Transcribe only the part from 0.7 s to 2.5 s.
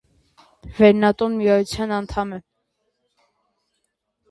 «Վերնատուն» միության անդամ է։